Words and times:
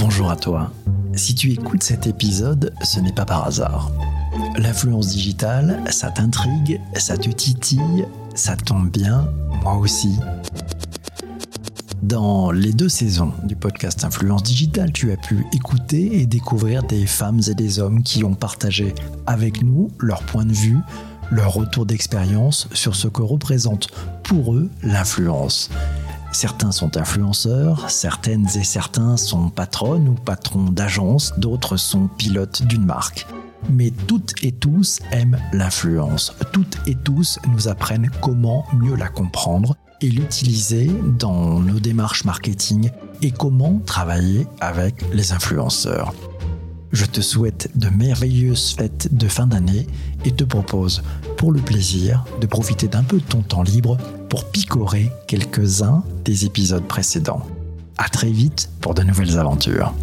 Bonjour 0.00 0.30
à 0.30 0.36
toi. 0.36 0.72
Si 1.14 1.34
tu 1.34 1.52
écoutes 1.52 1.82
cet 1.82 2.06
épisode, 2.06 2.72
ce 2.82 3.00
n'est 3.00 3.12
pas 3.12 3.26
par 3.26 3.46
hasard. 3.46 3.92
L'influence 4.56 5.08
digitale, 5.08 5.82
ça 5.90 6.10
t'intrigue, 6.10 6.80
ça 6.96 7.18
te 7.18 7.28
titille, 7.28 8.06
ça 8.34 8.56
tombe 8.56 8.90
bien, 8.90 9.30
moi 9.62 9.76
aussi. 9.76 10.18
Dans 12.02 12.50
les 12.50 12.72
deux 12.72 12.88
saisons 12.88 13.34
du 13.44 13.56
podcast 13.56 14.02
Influence 14.02 14.42
Digitale, 14.42 14.90
tu 14.90 15.12
as 15.12 15.18
pu 15.18 15.44
écouter 15.52 16.18
et 16.18 16.24
découvrir 16.24 16.82
des 16.82 17.04
femmes 17.06 17.42
et 17.46 17.54
des 17.54 17.78
hommes 17.78 18.02
qui 18.02 18.24
ont 18.24 18.34
partagé 18.34 18.94
avec 19.26 19.62
nous 19.62 19.90
leur 19.98 20.22
point 20.22 20.46
de 20.46 20.54
vue, 20.54 20.78
leur 21.30 21.52
retour 21.52 21.84
d'expérience 21.84 22.68
sur 22.72 22.96
ce 22.96 23.06
que 23.06 23.20
représente 23.20 23.88
pour 24.22 24.54
eux 24.54 24.70
l'influence. 24.82 25.68
Certains 26.32 26.72
sont 26.72 26.96
influenceurs, 26.96 27.90
certaines 27.90 28.46
et 28.56 28.64
certains 28.64 29.16
sont 29.16 29.50
patronnes 29.50 30.08
ou 30.08 30.14
patrons 30.14 30.70
d'agences, 30.70 31.34
d'autres 31.38 31.76
sont 31.76 32.08
pilotes 32.18 32.62
d'une 32.62 32.84
marque. 32.84 33.26
Mais 33.68 33.90
toutes 33.90 34.34
et 34.42 34.52
tous 34.52 35.00
aiment 35.10 35.38
l'influence. 35.52 36.34
Toutes 36.52 36.78
et 36.86 36.94
tous 36.94 37.38
nous 37.52 37.68
apprennent 37.68 38.10
comment 38.22 38.64
mieux 38.72 38.94
la 38.94 39.08
comprendre 39.08 39.76
et 40.00 40.08
l'utiliser 40.08 40.90
dans 41.18 41.60
nos 41.60 41.78
démarches 41.78 42.24
marketing 42.24 42.90
et 43.22 43.32
comment 43.32 43.80
travailler 43.84 44.46
avec 44.60 45.04
les 45.12 45.32
influenceurs. 45.32 46.14
Je 46.92 47.04
te 47.04 47.20
souhaite 47.20 47.70
de 47.76 47.88
merveilleuses 47.88 48.74
fêtes 48.76 49.14
de 49.14 49.28
fin 49.28 49.46
d'année 49.46 49.86
et 50.24 50.32
te 50.32 50.42
propose, 50.42 51.02
pour 51.36 51.52
le 51.52 51.60
plaisir, 51.60 52.24
de 52.40 52.46
profiter 52.46 52.88
d'un 52.88 53.04
peu 53.04 53.18
de 53.18 53.24
ton 53.24 53.42
temps 53.42 53.62
libre 53.62 53.96
pour 54.28 54.50
picorer 54.50 55.12
quelques-uns 55.28 56.02
des 56.24 56.46
épisodes 56.46 56.86
précédents. 56.86 57.46
À 57.96 58.08
très 58.08 58.30
vite 58.30 58.70
pour 58.80 58.94
de 58.94 59.02
nouvelles 59.02 59.38
aventures. 59.38 59.94